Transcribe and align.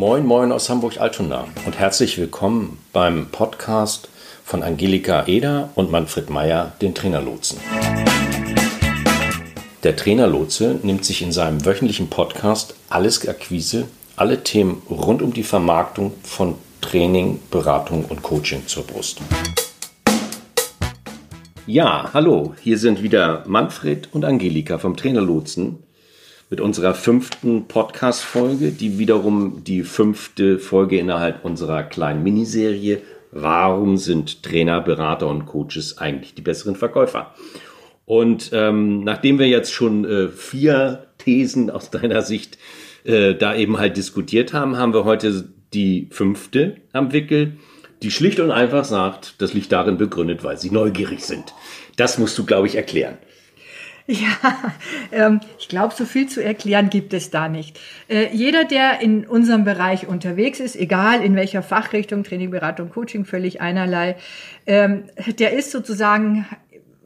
Moin, 0.00 0.24
moin 0.24 0.50
aus 0.50 0.70
Hamburg-Altona 0.70 1.44
und 1.66 1.78
herzlich 1.78 2.16
willkommen 2.16 2.78
beim 2.90 3.26
Podcast 3.26 4.08
von 4.42 4.62
Angelika 4.62 5.26
Eder 5.26 5.68
und 5.74 5.90
Manfred 5.90 6.30
Meyer, 6.30 6.72
den 6.80 6.94
Trainerlotsen. 6.94 7.60
Der 9.82 9.96
Trainerlotse 9.96 10.80
nimmt 10.82 11.04
sich 11.04 11.20
in 11.20 11.32
seinem 11.32 11.66
wöchentlichen 11.66 12.08
Podcast 12.08 12.74
alles 12.88 13.28
Akquise, 13.28 13.88
alle 14.16 14.42
Themen 14.42 14.80
rund 14.88 15.20
um 15.20 15.34
die 15.34 15.42
Vermarktung 15.42 16.12
von 16.22 16.54
Training, 16.80 17.38
Beratung 17.50 18.06
und 18.06 18.22
Coaching 18.22 18.66
zur 18.66 18.84
Brust. 18.84 19.20
Ja, 21.66 22.08
hallo, 22.14 22.54
hier 22.62 22.78
sind 22.78 23.02
wieder 23.02 23.44
Manfred 23.46 24.08
und 24.14 24.24
Angelika 24.24 24.78
vom 24.78 24.96
Trainerlotsen 24.96 25.80
mit 26.50 26.60
unserer 26.60 26.94
fünften 26.94 27.68
Podcast-Folge, 27.68 28.72
die 28.72 28.98
wiederum 28.98 29.62
die 29.62 29.84
fünfte 29.84 30.58
Folge 30.58 30.98
innerhalb 30.98 31.44
unserer 31.44 31.84
kleinen 31.84 32.24
Miniserie 32.24 33.00
Warum 33.32 33.96
sind 33.96 34.42
Trainer, 34.42 34.80
Berater 34.80 35.28
und 35.28 35.46
Coaches 35.46 35.98
eigentlich 35.98 36.34
die 36.34 36.42
besseren 36.42 36.74
Verkäufer? 36.74 37.32
Und 38.04 38.50
ähm, 38.52 39.04
nachdem 39.04 39.38
wir 39.38 39.46
jetzt 39.46 39.72
schon 39.72 40.04
äh, 40.04 40.28
vier 40.28 41.06
Thesen 41.18 41.70
aus 41.70 41.90
deiner 41.92 42.22
Sicht 42.22 42.58
äh, 43.04 43.36
da 43.36 43.54
eben 43.54 43.78
halt 43.78 43.96
diskutiert 43.96 44.52
haben, 44.52 44.76
haben 44.76 44.92
wir 44.92 45.04
heute 45.04 45.48
die 45.72 46.08
fünfte 46.10 46.78
am 46.92 47.12
Wickel, 47.12 47.58
die 48.02 48.10
schlicht 48.10 48.40
und 48.40 48.50
einfach 48.50 48.84
sagt, 48.84 49.40
das 49.40 49.54
liegt 49.54 49.70
darin 49.70 49.96
begründet, 49.96 50.42
weil 50.42 50.58
sie 50.58 50.72
neugierig 50.72 51.24
sind. 51.24 51.54
Das 51.96 52.18
musst 52.18 52.36
du, 52.36 52.44
glaube 52.44 52.66
ich, 52.66 52.74
erklären. 52.74 53.18
Ja, 54.10 54.72
ähm, 55.12 55.40
ich 55.56 55.68
glaube, 55.68 55.94
so 55.94 56.04
viel 56.04 56.28
zu 56.28 56.42
erklären 56.42 56.90
gibt 56.90 57.14
es 57.14 57.30
da 57.30 57.48
nicht. 57.48 57.78
Äh, 58.08 58.34
jeder, 58.34 58.64
der 58.64 59.00
in 59.00 59.24
unserem 59.24 59.62
Bereich 59.62 60.08
unterwegs 60.08 60.58
ist, 60.58 60.74
egal 60.74 61.22
in 61.22 61.36
welcher 61.36 61.62
Fachrichtung, 61.62 62.24
Training, 62.24 62.50
Beratung, 62.50 62.90
Coaching, 62.90 63.24
völlig 63.24 63.60
einerlei, 63.60 64.16
ähm, 64.66 65.04
der 65.38 65.52
ist 65.52 65.70
sozusagen 65.70 66.44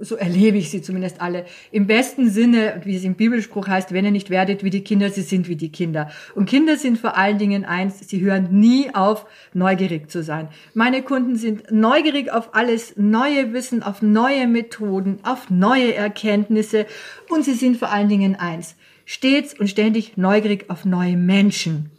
so 0.04 0.16
erlebe 0.16 0.58
ich 0.58 0.70
sie 0.70 0.82
zumindest 0.82 1.20
alle, 1.20 1.46
im 1.70 1.86
besten 1.86 2.30
Sinne, 2.30 2.80
wie 2.84 2.96
es 2.96 3.04
im 3.04 3.14
Bibelspruch 3.14 3.66
heißt, 3.66 3.92
wenn 3.92 4.04
ihr 4.04 4.10
nicht 4.10 4.30
werdet 4.30 4.62
wie 4.62 4.70
die 4.70 4.84
Kinder, 4.84 5.10
sie 5.10 5.22
sind 5.22 5.48
wie 5.48 5.56
die 5.56 5.70
Kinder. 5.70 6.10
Und 6.34 6.48
Kinder 6.48 6.76
sind 6.76 6.98
vor 6.98 7.16
allen 7.16 7.38
Dingen 7.38 7.64
eins, 7.64 8.00
sie 8.08 8.20
hören 8.20 8.48
nie 8.50 8.94
auf, 8.94 9.26
neugierig 9.52 10.10
zu 10.10 10.22
sein. 10.22 10.48
Meine 10.74 11.02
Kunden 11.02 11.36
sind 11.36 11.70
neugierig 11.70 12.30
auf 12.32 12.54
alles 12.54 12.94
neue 12.96 13.52
Wissen, 13.52 13.82
auf 13.82 14.02
neue 14.02 14.46
Methoden, 14.46 15.18
auf 15.22 15.50
neue 15.50 15.94
Erkenntnisse 15.94 16.86
und 17.28 17.44
sie 17.44 17.54
sind 17.54 17.76
vor 17.76 17.90
allen 17.90 18.08
Dingen 18.08 18.36
eins, 18.36 18.76
stets 19.04 19.58
und 19.58 19.68
ständig 19.68 20.16
neugierig 20.16 20.68
auf 20.68 20.84
neue 20.84 21.16
Menschen. 21.16 21.90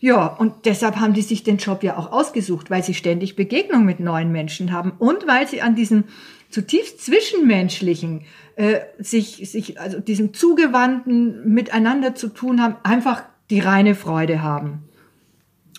Ja, 0.00 0.26
und 0.26 0.64
deshalb 0.64 0.96
haben 0.96 1.14
die 1.14 1.22
sich 1.22 1.42
den 1.42 1.56
Job 1.56 1.82
ja 1.82 1.96
auch 1.96 2.12
ausgesucht, 2.12 2.70
weil 2.70 2.84
sie 2.84 2.94
ständig 2.94 3.36
Begegnung 3.36 3.84
mit 3.84 4.00
neuen 4.00 4.30
Menschen 4.30 4.72
haben 4.72 4.92
und 4.98 5.26
weil 5.26 5.48
sie 5.48 5.60
an 5.60 5.74
diesen 5.74 6.04
zutiefst 6.50 7.04
zwischenmenschlichen, 7.04 8.22
äh, 8.56 8.80
sich, 8.98 9.50
sich, 9.50 9.80
also 9.80 10.00
diesem 10.00 10.32
zugewandten 10.32 11.52
Miteinander 11.52 12.14
zu 12.14 12.28
tun 12.28 12.62
haben, 12.62 12.76
einfach 12.84 13.22
die 13.50 13.60
reine 13.60 13.94
Freude 13.94 14.42
haben. 14.42 14.84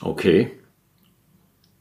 Okay. 0.01 0.51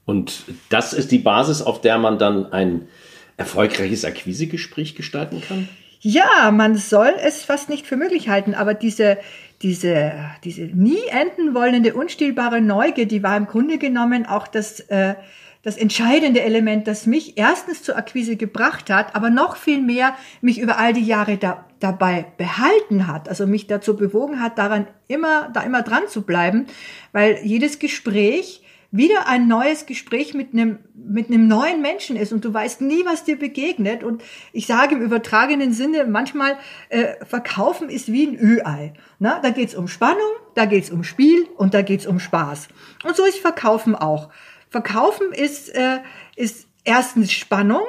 Und 0.04 0.44
das 0.70 0.92
ist 0.92 1.10
die 1.10 1.18
Basis, 1.18 1.60
auf 1.60 1.80
der 1.80 1.98
man 1.98 2.18
dann 2.18 2.52
ein 2.52 2.88
erfolgreiches 3.36 4.04
Akquisegespräch 4.04 4.94
gestalten 4.94 5.42
kann? 5.46 5.68
Ja, 6.00 6.50
man 6.52 6.76
soll 6.76 7.14
es 7.22 7.44
fast 7.44 7.68
nicht 7.68 7.86
für 7.86 7.96
möglich 7.96 8.28
halten, 8.28 8.54
aber 8.54 8.74
diese, 8.74 9.18
diese, 9.62 10.12
diese 10.44 10.62
nie 10.62 11.02
enden 11.08 11.54
wollende, 11.54 11.94
unstillbare 11.94 12.60
Neugier, 12.60 13.06
die 13.06 13.22
war 13.22 13.36
im 13.36 13.46
Grunde 13.46 13.78
genommen 13.78 14.24
auch 14.24 14.46
das, 14.46 14.80
äh, 14.80 15.14
das 15.62 15.76
entscheidende 15.76 16.42
Element, 16.42 16.86
das 16.86 17.06
mich 17.06 17.36
erstens 17.36 17.82
zur 17.82 17.96
Akquise 17.96 18.36
gebracht 18.36 18.90
hat, 18.90 19.16
aber 19.16 19.28
noch 19.28 19.56
viel 19.56 19.82
mehr 19.82 20.14
mich 20.40 20.60
über 20.60 20.78
all 20.78 20.92
die 20.92 21.04
Jahre 21.04 21.36
da, 21.36 21.66
dabei 21.80 22.26
behalten 22.36 23.08
hat, 23.08 23.28
also 23.28 23.46
mich 23.46 23.66
dazu 23.66 23.96
bewogen 23.96 24.40
hat, 24.40 24.56
daran 24.56 24.86
immer, 25.08 25.50
da 25.52 25.62
immer 25.62 25.82
dran 25.82 26.06
zu 26.08 26.22
bleiben, 26.22 26.66
weil 27.10 27.40
jedes 27.42 27.80
Gespräch 27.80 28.62
wieder 28.90 29.26
ein 29.26 29.48
neues 29.48 29.84
Gespräch 29.84 30.32
mit 30.32 30.54
einem, 30.54 30.78
mit 30.94 31.28
einem 31.28 31.46
neuen 31.46 31.82
Menschen 31.82 32.16
ist 32.16 32.32
und 32.32 32.44
du 32.44 32.54
weißt 32.54 32.80
nie, 32.80 33.04
was 33.04 33.24
dir 33.24 33.38
begegnet. 33.38 34.02
Und 34.02 34.22
ich 34.52 34.66
sage 34.66 34.94
im 34.94 35.02
übertragenen 35.02 35.72
Sinne, 35.72 36.06
manchmal 36.06 36.56
äh, 36.88 37.24
verkaufen 37.26 37.90
ist 37.90 38.10
wie 38.10 38.26
ein 38.26 38.38
Ü-Ei. 38.38 38.94
Na, 39.18 39.40
da 39.40 39.50
geht's 39.50 39.74
um 39.74 39.88
Spannung, 39.88 40.30
da 40.54 40.64
geht's 40.64 40.90
um 40.90 41.04
Spiel 41.04 41.46
und 41.56 41.74
da 41.74 41.82
geht's 41.82 42.06
um 42.06 42.18
Spaß. 42.18 42.68
Und 43.04 43.14
so 43.14 43.24
ist 43.24 43.38
Verkaufen 43.38 43.94
auch. 43.94 44.30
Verkaufen 44.70 45.32
ist, 45.32 45.68
äh, 45.74 45.98
ist 46.36 46.66
erstens 46.84 47.32
Spannung, 47.32 47.82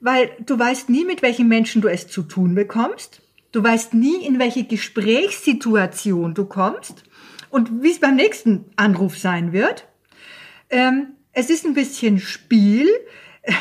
weil 0.00 0.30
du 0.44 0.58
weißt 0.58 0.90
nie, 0.90 1.06
mit 1.06 1.22
welchen 1.22 1.48
Menschen 1.48 1.80
du 1.80 1.88
es 1.88 2.08
zu 2.08 2.22
tun 2.22 2.54
bekommst. 2.54 3.22
Du 3.52 3.62
weißt 3.62 3.94
nie, 3.94 4.26
in 4.26 4.38
welche 4.38 4.64
Gesprächssituation 4.64 6.34
du 6.34 6.44
kommst 6.44 7.04
und 7.48 7.82
wie 7.82 7.92
es 7.92 8.00
beim 8.00 8.16
nächsten 8.16 8.66
Anruf 8.76 9.16
sein 9.16 9.52
wird. 9.52 9.86
Ähm, 10.70 11.14
es 11.32 11.50
ist 11.50 11.64
ein 11.64 11.74
bisschen 11.74 12.18
Spiel. 12.18 12.88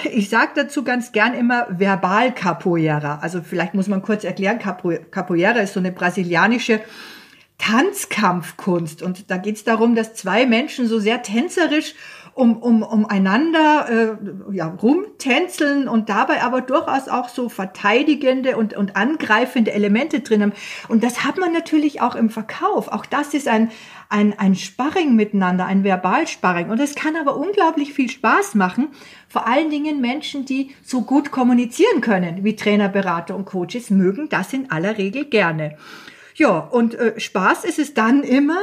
Ich 0.05 0.29
sage 0.29 0.51
dazu 0.55 0.83
ganz 0.83 1.11
gern 1.11 1.33
immer 1.33 1.67
Verbal 1.69 2.33
Capoeira. 2.33 3.19
Also 3.21 3.41
vielleicht 3.41 3.73
muss 3.73 3.87
man 3.89 4.01
kurz 4.01 4.23
erklären, 4.23 4.59
Capoeira 4.59 5.59
ist 5.59 5.73
so 5.73 5.79
eine 5.79 5.91
brasilianische 5.91 6.79
Tanzkampfkunst. 7.57 9.01
Und 9.01 9.29
da 9.29 9.37
geht 9.37 9.57
es 9.57 9.63
darum, 9.63 9.95
dass 9.95 10.13
zwei 10.13 10.45
Menschen 10.45 10.87
so 10.87 10.99
sehr 10.99 11.21
tänzerisch 11.21 11.95
um, 12.35 12.57
um, 12.57 12.81
um 12.81 13.05
einander 13.05 14.17
äh, 14.49 14.55
ja, 14.55 14.67
rumtänzeln 14.67 15.87
und 15.87 16.09
dabei 16.09 16.41
aber 16.41 16.61
durchaus 16.61 17.07
auch 17.07 17.29
so 17.29 17.47
verteidigende 17.47 18.57
und, 18.57 18.73
und 18.73 18.95
angreifende 18.95 19.71
Elemente 19.71 20.21
drin 20.21 20.41
haben. 20.41 20.53
Und 20.87 21.03
das 21.03 21.23
hat 21.23 21.37
man 21.37 21.53
natürlich 21.53 22.01
auch 22.01 22.15
im 22.15 22.29
Verkauf. 22.29 22.87
Auch 22.87 23.05
das 23.05 23.35
ist 23.35 23.47
ein, 23.47 23.69
ein, 24.09 24.37
ein 24.39 24.55
Sparring 24.55 25.15
miteinander, 25.15 25.65
ein 25.67 25.83
Verbalsparring. 25.83 26.69
Und 26.69 26.79
es 26.79 26.95
kann 26.95 27.15
aber 27.15 27.37
unglaublich 27.37 27.93
viel 27.93 28.09
Spaß 28.09 28.55
machen. 28.55 28.89
Vor 29.29 29.47
allen 29.47 29.69
Dingen 29.69 30.01
Menschen, 30.01 30.45
die 30.45 30.71
so 30.83 31.01
gut 31.01 31.29
kommunizieren 31.29 32.01
können, 32.01 32.43
wie 32.43 32.55
Trainer, 32.55 32.89
Berater 32.89 33.35
und 33.35 33.45
Coaches, 33.45 33.91
mögen 33.91 34.29
das 34.29 34.53
in 34.53 34.71
aller 34.71 34.97
Regel 34.97 35.25
gerne. 35.25 35.77
Ja, 36.35 36.57
und 36.57 36.95
äh, 36.95 37.19
Spaß 37.19 37.63
ist 37.63 37.77
es 37.77 37.93
dann 37.93 38.23
immer, 38.23 38.57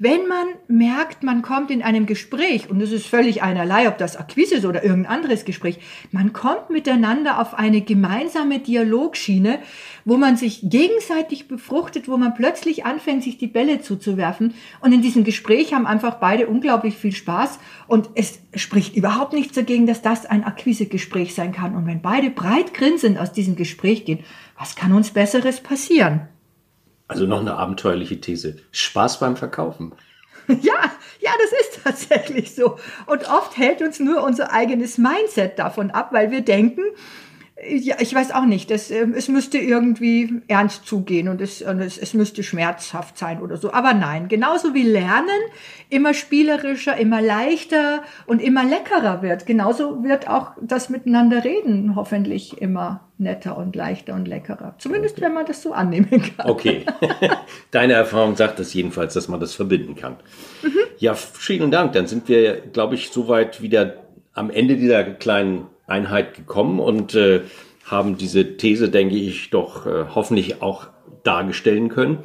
wenn 0.00 0.26
man 0.26 0.48
merkt, 0.66 1.22
man 1.22 1.42
kommt 1.42 1.70
in 1.70 1.82
einem 1.82 2.06
Gespräch, 2.06 2.70
und 2.70 2.80
es 2.80 2.90
ist 2.90 3.06
völlig 3.06 3.42
einerlei, 3.42 3.86
ob 3.86 3.98
das 3.98 4.16
Akquise 4.16 4.54
ist 4.54 4.64
oder 4.64 4.82
irgendein 4.82 5.12
anderes 5.12 5.44
Gespräch, 5.44 5.78
man 6.10 6.32
kommt 6.32 6.70
miteinander 6.70 7.38
auf 7.38 7.52
eine 7.52 7.82
gemeinsame 7.82 8.60
Dialogschiene, 8.60 9.58
wo 10.06 10.16
man 10.16 10.38
sich 10.38 10.62
gegenseitig 10.62 11.48
befruchtet, 11.48 12.08
wo 12.08 12.16
man 12.16 12.32
plötzlich 12.32 12.86
anfängt, 12.86 13.22
sich 13.22 13.36
die 13.36 13.46
Bälle 13.46 13.82
zuzuwerfen. 13.82 14.54
Und 14.80 14.92
in 14.92 15.02
diesem 15.02 15.22
Gespräch 15.22 15.74
haben 15.74 15.86
einfach 15.86 16.14
beide 16.14 16.46
unglaublich 16.46 16.96
viel 16.96 17.12
Spaß. 17.12 17.58
Und 17.86 18.08
es 18.14 18.40
spricht 18.54 18.96
überhaupt 18.96 19.34
nichts 19.34 19.54
dagegen, 19.54 19.86
dass 19.86 20.00
das 20.00 20.24
ein 20.24 20.44
Akquisegespräch 20.44 21.34
sein 21.34 21.52
kann. 21.52 21.76
Und 21.76 21.86
wenn 21.86 22.00
beide 22.00 22.30
breit 22.30 22.72
grinsend 22.72 23.18
aus 23.18 23.32
diesem 23.32 23.54
Gespräch 23.54 24.06
gehen, 24.06 24.20
was 24.58 24.76
kann 24.76 24.94
uns 24.94 25.10
Besseres 25.10 25.60
passieren? 25.60 26.22
Also 27.10 27.26
noch 27.26 27.40
eine 27.40 27.56
abenteuerliche 27.56 28.20
These. 28.20 28.58
Spaß 28.70 29.18
beim 29.18 29.36
Verkaufen. 29.36 29.92
Ja, 30.48 30.82
ja, 31.20 31.30
das 31.40 31.60
ist 31.60 31.84
tatsächlich 31.84 32.56
so. 32.56 32.76
Und 33.06 33.28
oft 33.30 33.56
hält 33.56 33.82
uns 33.82 34.00
nur 34.00 34.24
unser 34.24 34.52
eigenes 34.52 34.98
Mindset 34.98 35.60
davon 35.60 35.92
ab, 35.92 36.12
weil 36.12 36.32
wir 36.32 36.40
denken, 36.40 36.82
ja, 37.68 37.96
ich 38.00 38.14
weiß 38.14 38.32
auch 38.32 38.46
nicht. 38.46 38.70
Es, 38.70 38.90
ähm, 38.90 39.14
es 39.16 39.28
müsste 39.28 39.58
irgendwie 39.58 40.42
ernst 40.48 40.86
zugehen 40.86 41.28
und 41.28 41.40
es, 41.40 41.62
und 41.62 41.80
es, 41.80 41.98
es 41.98 42.14
müsste 42.14 42.42
schmerzhaft 42.42 43.18
sein 43.18 43.42
oder 43.42 43.56
so. 43.56 43.72
Aber 43.72 43.92
nein, 43.92 44.28
genauso 44.28 44.74
wie 44.74 44.82
Lernen 44.82 45.28
immer 45.88 46.14
spielerischer, 46.14 46.96
immer 46.96 47.20
leichter 47.20 48.02
und 48.26 48.40
immer 48.40 48.64
leckerer 48.64 49.22
wird. 49.22 49.46
Genauso 49.46 50.02
wird 50.02 50.28
auch 50.28 50.52
das 50.60 50.88
Miteinander 50.88 51.44
reden 51.44 51.96
hoffentlich 51.96 52.60
immer 52.60 53.08
netter 53.18 53.58
und 53.58 53.76
leichter 53.76 54.14
und 54.14 54.26
leckerer. 54.26 54.74
Zumindest, 54.78 55.16
okay. 55.16 55.26
wenn 55.26 55.34
man 55.34 55.46
das 55.46 55.62
so 55.62 55.72
annehmen 55.72 56.22
kann. 56.36 56.50
Okay. 56.50 56.86
Deine 57.70 57.92
Erfahrung 57.92 58.36
sagt 58.36 58.58
das 58.58 58.72
jedenfalls, 58.72 59.14
dass 59.14 59.28
man 59.28 59.40
das 59.40 59.54
verbinden 59.54 59.94
kann. 59.96 60.16
Mhm. 60.62 60.78
Ja, 60.98 61.14
vielen 61.14 61.70
Dank. 61.70 61.92
Dann 61.92 62.06
sind 62.06 62.28
wir, 62.28 62.60
glaube 62.60 62.94
ich, 62.94 63.10
soweit 63.10 63.60
wieder 63.60 63.96
am 64.32 64.50
Ende 64.50 64.76
dieser 64.76 65.04
kleinen 65.04 65.66
Einheit 65.90 66.34
gekommen 66.34 66.80
und 66.80 67.14
äh, 67.14 67.42
haben 67.84 68.16
diese 68.16 68.56
These, 68.56 68.88
denke 68.88 69.16
ich, 69.16 69.50
doch 69.50 69.86
äh, 69.86 70.04
hoffentlich 70.14 70.62
auch 70.62 70.88
darstellen 71.22 71.88
können. 71.88 72.18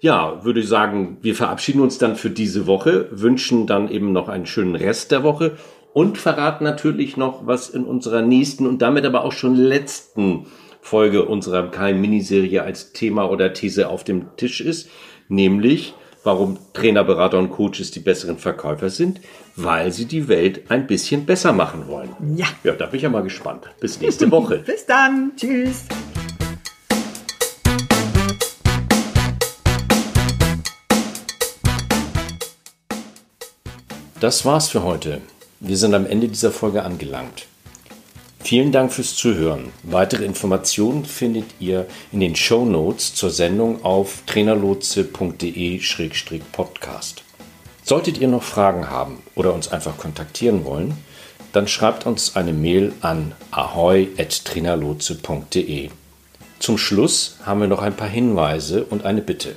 Ja, 0.00 0.44
würde 0.44 0.60
ich 0.60 0.68
sagen, 0.68 1.18
wir 1.22 1.34
verabschieden 1.34 1.80
uns 1.80 1.98
dann 1.98 2.14
für 2.14 2.30
diese 2.30 2.66
Woche, 2.66 3.08
wünschen 3.10 3.66
dann 3.66 3.90
eben 3.90 4.12
noch 4.12 4.28
einen 4.28 4.46
schönen 4.46 4.76
Rest 4.76 5.10
der 5.10 5.24
Woche 5.24 5.56
und 5.92 6.18
verraten 6.18 6.62
natürlich 6.62 7.16
noch, 7.16 7.46
was 7.46 7.70
in 7.70 7.84
unserer 7.84 8.22
nächsten 8.22 8.66
und 8.66 8.80
damit 8.80 9.04
aber 9.04 9.24
auch 9.24 9.32
schon 9.32 9.56
letzten 9.56 10.46
Folge 10.80 11.24
unserer 11.24 11.68
kleinen 11.70 12.00
Miniserie 12.00 12.62
als 12.62 12.92
Thema 12.92 13.28
oder 13.28 13.52
These 13.52 13.88
auf 13.88 14.04
dem 14.04 14.36
Tisch 14.36 14.60
ist, 14.60 14.88
nämlich 15.28 15.94
warum 16.28 16.58
Trainer, 16.74 17.04
Berater 17.04 17.38
und 17.38 17.48
Coaches 17.48 17.90
die 17.90 18.00
besseren 18.00 18.36
Verkäufer 18.36 18.90
sind? 18.90 19.22
Weil 19.56 19.92
sie 19.92 20.04
die 20.04 20.28
Welt 20.28 20.70
ein 20.70 20.86
bisschen 20.86 21.24
besser 21.24 21.54
machen 21.54 21.88
wollen. 21.88 22.10
Ja. 22.36 22.44
Ja, 22.64 22.74
da 22.74 22.84
bin 22.84 22.96
ich 22.98 23.02
ja 23.04 23.08
mal 23.08 23.22
gespannt. 23.22 23.64
Bis 23.80 23.98
nächste 23.98 24.30
Woche. 24.30 24.58
Bis 24.66 24.84
dann. 24.84 25.32
Tschüss. 25.36 25.86
Das 34.20 34.44
war's 34.44 34.68
für 34.68 34.82
heute. 34.82 35.22
Wir 35.60 35.78
sind 35.78 35.94
am 35.94 36.04
Ende 36.04 36.28
dieser 36.28 36.50
Folge 36.50 36.82
angelangt. 36.82 37.46
Vielen 38.40 38.72
Dank 38.72 38.92
fürs 38.92 39.14
Zuhören. 39.14 39.72
Weitere 39.82 40.24
Informationen 40.24 41.04
findet 41.04 41.44
ihr 41.58 41.86
in 42.12 42.20
den 42.20 42.36
Show 42.36 42.64
Notes 42.64 43.12
zur 43.14 43.30
Sendung 43.30 43.84
auf 43.84 44.22
trainerlotse.de-podcast. 44.26 47.24
Solltet 47.82 48.18
ihr 48.18 48.28
noch 48.28 48.44
Fragen 48.44 48.88
haben 48.88 49.18
oder 49.34 49.52
uns 49.52 49.66
einfach 49.68 49.98
kontaktieren 49.98 50.64
wollen, 50.64 50.94
dann 51.52 51.68
schreibt 51.68 52.06
uns 52.06 52.36
eine 52.36 52.52
Mail 52.52 52.92
an 53.00 53.34
ahoy.trainerlotse.de. 53.50 55.90
Zum 56.58 56.78
Schluss 56.78 57.36
haben 57.44 57.60
wir 57.60 57.68
noch 57.68 57.82
ein 57.82 57.96
paar 57.96 58.08
Hinweise 58.08 58.84
und 58.84 59.04
eine 59.04 59.20
Bitte. 59.22 59.56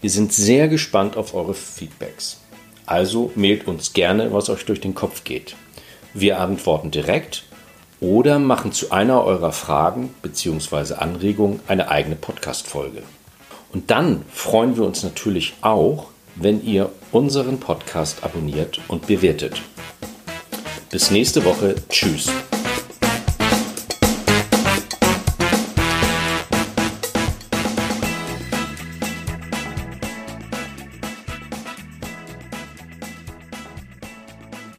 Wir 0.00 0.10
sind 0.10 0.32
sehr 0.32 0.68
gespannt 0.68 1.16
auf 1.16 1.34
eure 1.34 1.54
Feedbacks. 1.54 2.40
Also 2.86 3.32
mailt 3.34 3.66
uns 3.68 3.92
gerne, 3.92 4.32
was 4.32 4.48
euch 4.48 4.64
durch 4.64 4.80
den 4.80 4.94
Kopf 4.94 5.24
geht. 5.24 5.56
Wir 6.14 6.40
antworten 6.40 6.90
direkt 6.90 7.44
oder 8.00 8.38
machen 8.38 8.72
zu 8.72 8.90
einer 8.90 9.24
eurer 9.24 9.52
Fragen 9.52 10.14
bzw. 10.22 10.94
Anregungen 10.94 11.60
eine 11.68 11.90
eigene 11.90 12.16
Podcast-Folge. 12.16 13.02
Und 13.72 13.90
dann 13.90 14.22
freuen 14.32 14.76
wir 14.76 14.84
uns 14.84 15.02
natürlich 15.02 15.54
auch, 15.60 16.08
wenn 16.34 16.64
ihr 16.64 16.90
unseren 17.12 17.60
Podcast 17.60 18.24
abonniert 18.24 18.80
und 18.88 19.06
bewertet. 19.06 19.62
Bis 20.90 21.10
nächste 21.10 21.44
Woche. 21.44 21.76
Tschüss. 21.88 22.30